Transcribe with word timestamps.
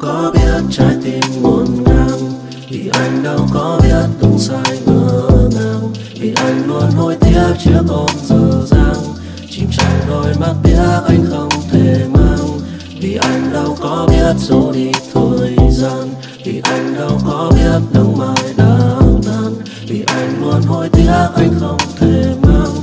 có 0.00 0.32
biết 0.34 0.62
trái 0.70 0.96
tim 1.04 1.42
ngổn 1.42 1.66
ngang? 1.84 2.32
Vì 2.70 2.90
anh 2.92 3.22
đâu 3.22 3.46
có 3.54 3.80
biết 3.82 4.06
từng 4.20 4.38
sai 4.38 4.78
ngỡ 4.86 5.30
ngàng. 5.54 5.92
Vì 6.20 6.32
anh 6.36 6.66
luôn 6.66 6.90
hối 6.90 7.16
tiếc 7.20 7.54
chiếc 7.64 7.82
ôm 7.88 8.10
dở 8.24 8.66
dang. 8.66 9.14
Chìm 9.50 9.66
trong 9.76 10.00
đôi 10.08 10.34
mắt 10.40 10.54
biết 10.64 10.78
anh 11.08 11.24
không 11.30 11.48
thể 11.70 12.06
mang. 12.12 12.58
Vì 13.00 13.16
anh 13.16 13.52
đâu 13.52 13.76
có 13.80 14.06
biết 14.10 14.34
dù 14.38 14.72
đi 14.72 14.90
thời 15.14 15.56
gian. 15.70 16.08
Vì 16.44 16.60
anh 16.64 16.94
đâu 16.94 17.20
có 17.26 17.50
biết 17.54 17.80
nắng 17.92 18.18
mai 18.18 18.54
đã 18.56 19.00
tan 19.26 19.54
vì 19.88 20.04
anh 20.06 20.40
luôn 20.40 20.62
hối 20.62 20.88
tiếc 20.88 21.28
anh 21.34 21.54
không 21.60 21.78
thể 21.98 22.34
mang. 22.42 22.74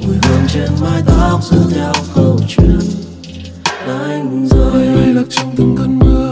Mùi 0.00 0.16
hương 0.22 0.42
trên 0.52 0.70
mái 0.80 1.02
tóc 1.06 1.44
giữ 1.44 1.58
theo 1.74 1.92
câu 2.14 2.38
chuyện 2.48 2.80
anh 3.86 4.48
rời. 4.50 4.86
Lay 4.86 5.14
lạc 5.14 5.24
trong 5.30 5.54
từng 5.56 5.76
cơn 5.78 5.98
mưa. 5.98 6.29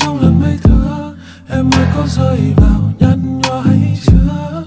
Trong 0.00 0.20
lần 0.20 0.40
mây 0.40 0.58
thưa, 0.62 1.14
em 1.48 1.70
mới 1.70 1.86
có 1.96 2.06
rơi 2.06 2.38
vào 2.56 2.92
nhăn 2.98 3.40
nhó 3.40 3.60
hay 3.60 3.98
chưa? 4.06 4.64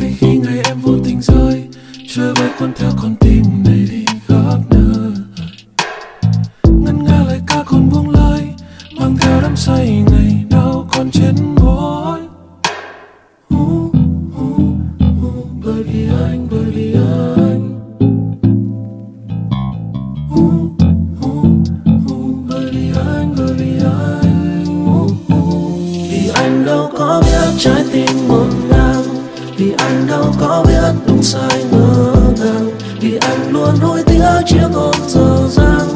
Hay 0.00 0.14
khi 0.18 0.36
ngày 0.36 0.60
em 0.64 0.80
vô 0.80 0.92
tình 1.04 1.20
rơi 1.20 1.68
chơi 2.08 2.34
với 2.34 2.50
con 2.58 2.72
theo 2.76 2.90
con 3.02 3.16
tim 3.20 3.42
này 3.64 3.86
đi 3.90 4.04
khắp 4.28 4.58
nơi? 4.70 5.12
Ngân 6.64 7.04
nga 7.04 7.24
lời 7.26 7.40
ca 7.46 7.62
còn 7.66 7.90
buông 7.90 8.10
lời, 8.10 8.48
mang 9.00 9.16
theo 9.20 9.40
đắm 9.40 9.56
say 9.56 10.04
đâu 26.66 26.90
có 26.98 27.22
biết 27.26 27.58
trái 27.58 27.84
tim 27.92 28.28
ngổn 28.28 28.50
ngang. 28.70 29.02
Vì 29.56 29.72
anh 29.78 30.06
đâu 30.08 30.34
có 30.40 30.64
biết 30.66 30.92
đúng 31.06 31.22
sai 31.22 31.64
ngỡ 31.70 32.12
ngàng. 32.38 32.70
Vì 33.00 33.16
anh 33.20 33.50
luôn 33.52 33.76
hối 33.76 34.02
tiếc 34.06 34.40
chiếc 34.46 34.68
hôn 34.72 34.94
dở 35.08 35.48
dang. 35.50 35.88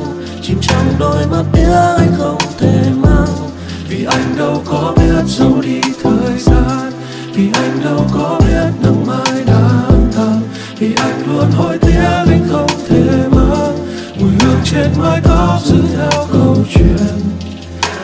Chìm 0.42 0.58
trong 0.62 0.94
đôi 0.98 1.26
mắt 1.26 1.44
tiếc 1.52 1.72
anh 1.98 2.12
không 2.18 2.38
thể 2.58 2.82
mang. 3.02 3.50
Vì 3.88 4.04
anh 4.04 4.36
đâu 4.38 4.62
có 4.64 4.92
biết 4.96 5.24
dấu 5.26 5.60
đi 5.62 5.80
thời 6.02 6.38
gian. 6.38 6.92
Vì 7.34 7.48
anh 7.52 7.80
đâu 7.84 8.06
có 8.14 8.40
biết 8.40 8.70
nắng 8.82 9.06
mai 9.06 9.44
đang 9.46 10.10
tàn 10.16 10.40
vì 10.78 10.94
anh 10.96 11.22
luôn 11.26 11.50
hối 11.50 11.78
tiếc 11.78 12.00
anh 12.26 12.48
không 12.50 12.70
thể 12.88 13.28
mang. 13.30 13.78
Mùi 14.20 14.30
hương 14.40 14.60
trên 14.64 14.90
mái 14.98 15.20
tóc 15.24 15.60
giữ 15.64 15.82
theo 15.96 16.26
câu 16.32 16.56
chuyện. 16.74 17.20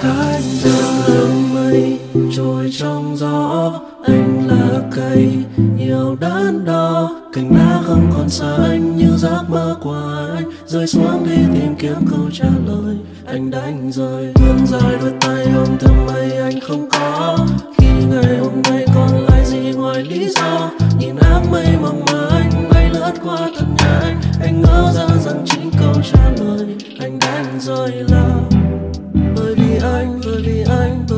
Anh 0.03 0.43
đường 0.65 1.46
mây 1.67 1.99
trôi 2.37 2.71
trong 2.79 3.17
gió. 3.17 3.73
Anh 4.05 4.49
là 4.49 4.81
cây, 4.97 5.29
nhiều 5.77 6.17
đắn 6.21 6.65
đo. 6.65 7.11
Cành 7.33 7.57
lá 7.57 7.83
không 7.87 8.11
còn 8.17 8.29
xa 8.29 8.57
anh 8.69 8.97
như 8.97 9.17
giấc 9.17 9.45
mơ 9.49 9.77
của 9.83 10.29
anh. 10.37 10.51
Rơi 10.67 10.87
xuống 10.87 11.27
đi 11.29 11.37
tìm 11.55 11.75
kiếm 11.79 11.97
câu 12.11 12.31
trả 12.33 12.49
lời. 12.67 12.97
Anh 13.27 13.51
đánh 13.51 13.93
rơi 13.93 14.33
vươn 14.35 14.67
dài 14.67 14.97
đôi 15.01 15.13
tay. 15.21 15.47
Ôm 15.57 15.77
thầm 15.81 16.07
mây 16.07 16.37
anh 16.37 16.61
không 16.61 16.89
có. 16.91 17.39
Khi 17.79 17.87
ngày 18.11 18.39
hôm 18.39 18.63
nay 18.71 18.87
còn 18.95 19.27
lại 19.29 19.45
gì 19.45 19.73
ngoài 19.77 20.03
lý 20.03 20.29
do? 20.29 20.71
Nhìn 20.99 21.17
áng 21.17 21.51
mây 21.51 21.67
mong 21.83 22.05
anh 22.31 22.69
bay 22.71 22.91
lướt 22.91 23.13
qua 23.25 23.39
tận 23.57 23.77
nhà 23.79 24.01
anh. 24.03 24.21
Anh 24.41 24.63
ngỡ 24.63 24.93
ra 24.95 25.07
rằng 25.25 25.45
chính 25.45 25.71
câu 25.81 25.95
trả 26.13 26.31
lời. 26.41 26.67
Anh 27.01 27.19
đánh 27.19 27.61
rơi 27.61 27.93
là 28.09 28.41
bởi 29.37 29.55
vì 29.55 29.79
anh, 29.83 30.21
bởi 30.25 30.43
vì 30.47 30.65
anh, 30.69 31.05
bởi 31.11 31.16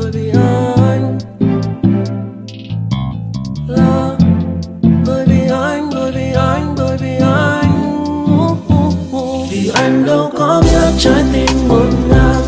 đâu 10.29 10.39
có 10.39 10.61
biết 10.61 10.99
trái 10.99 11.23
tim 11.33 11.67
ngổn 11.67 11.89
ngang 12.09 12.43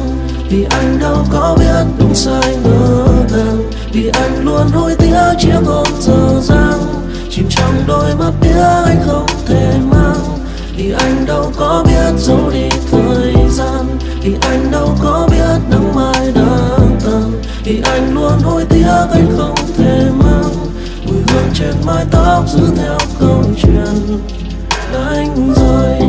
vì 0.50 0.66
anh 0.70 1.00
đâu 1.00 1.26
có 1.32 1.56
biết 1.60 1.86
đúng 2.00 2.16
sai 2.16 2.58
ngỡ 2.64 3.06
ngàng. 3.32 3.72
Vì 3.94 4.10
anh 4.14 4.46
luôn 4.46 4.68
hối 4.74 4.96
tiếc 4.96 5.34
chiếc 5.40 5.60
hôn 5.66 5.88
dở 6.00 6.42
dang. 6.42 6.80
Chìm 7.30 7.46
trong 7.50 7.84
đôi 7.88 8.16
mắt 8.16 8.32
tiếc 8.42 8.62
anh 8.86 8.98
không 9.06 9.26
thể 9.46 9.78
mang. 9.92 10.38
Vì 10.78 10.92
anh 10.92 11.26
đâu 11.26 11.52
có 11.58 11.84
biết 11.88 12.20
giấu 12.20 12.50
đi 12.54 12.70
thời 12.92 13.34
gian. 13.50 13.98
Vì 14.24 14.36
anh 14.42 14.72
đâu 14.72 14.96
có 15.04 15.28
biết 15.32 15.60
nắng 15.70 15.96
mai 15.96 16.32
đang 16.36 17.00
tàn. 17.06 17.32
Vì 17.64 17.82
anh 17.84 18.14
luôn 18.14 18.40
hối 18.44 18.66
tiếc 18.70 19.08
anh 19.14 19.28
không 19.38 19.56
thể 19.78 20.10
mang. 20.20 20.56
Mùi 21.06 21.18
hương 21.28 21.50
trên 21.54 21.76
mái 21.86 22.06
tóc 22.12 22.44
giữ 22.48 22.68
theo 22.78 22.98
câu 23.20 23.44
chuyện. 23.62 24.20
Đánh 24.94 25.54
rơi 25.56 26.02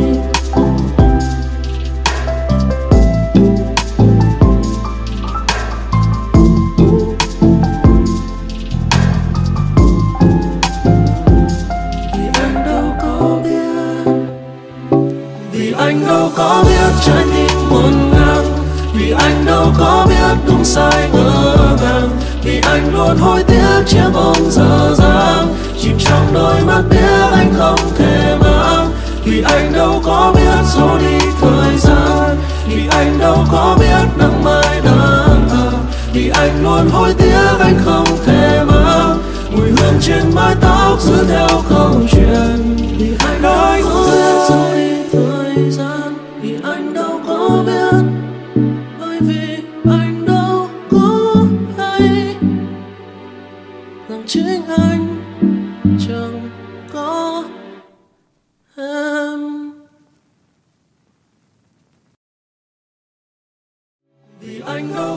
trái 17.05 17.23
tim 17.33 17.69
buồn 17.69 18.11
ngang. 18.11 18.45
Vì 18.93 19.11
anh 19.11 19.45
đâu 19.45 19.67
có 19.79 20.05
biết 20.09 20.37
đúng 20.47 20.65
sai 20.65 21.09
ngỡ 21.13 21.77
ngàng 21.81 22.09
vì 22.43 22.61
anh 22.61 22.93
luôn 22.93 23.17
hối 23.17 23.43
tiếc 23.43 23.83
chiếc 23.87 24.09
bóng 24.13 24.51
dở 24.51 24.95
dang. 24.97 25.55
Chìm 25.81 25.97
trong 25.99 26.33
đôi 26.33 26.61
mắt 26.67 26.81
biết 26.89 27.31
anh 27.31 27.53
không 27.57 27.79
thể 27.97 28.37
mang. 28.41 28.91
Vì 29.25 29.41
anh 29.41 29.73
đâu 29.73 30.01
có 30.05 30.33
biết 30.35 30.65
giấu 30.75 30.97
đi 30.99 31.25
thời 31.41 31.77
gian. 31.77 32.37
Vì 32.67 32.87
anh 32.91 33.19
đâu 33.19 33.37
có 33.51 33.77
biết 33.79 34.17
nắng 34.17 34.43
mai 34.43 34.81
đang 34.85 35.47
thờ 35.49 35.71
vì 36.13 36.29
anh 36.29 36.63
luôn 36.63 36.89
hối 36.89 37.13
tiếc 37.13 37.59
anh 37.59 37.79
không 37.85 38.05
thể 38.25 38.63
mang. 38.67 39.17
Mùi 39.51 39.67
hương 39.67 39.99
trên 40.01 40.23
mái 40.35 40.55
tóc 40.61 41.01
giữ 41.01 41.25
theo 41.29 41.62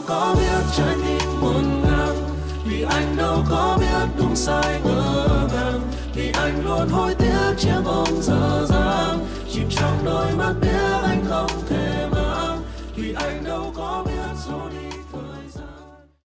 có 0.07 0.35
biết 0.39 0.73
trái 0.77 0.97
tim 1.07 1.41
buồn 1.41 1.83
ngang. 1.83 2.17
Vì 2.65 2.83
anh 2.83 3.17
đâu 3.17 3.45
có 3.51 3.79
biết 3.81 4.09
đúng 4.19 4.37
sai, 4.37 4.81
ngỡ 4.85 5.49
ngàng. 5.53 5.81
Vì 6.15 6.33
anh 6.35 6.65
luôn 6.65 6.89
hối 6.89 7.15
tiếc 7.15 7.26